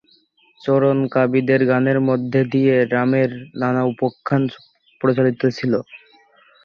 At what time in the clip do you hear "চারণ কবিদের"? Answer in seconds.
0.61-1.61